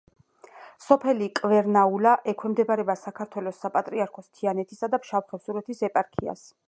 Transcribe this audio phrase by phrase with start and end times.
[0.85, 6.49] სოფელი კვერნაულა ექვემდებარება საქართველოს საპატრიარქოს თიანეთისა და ფშავ-ხევსურეთის ეპარქიას.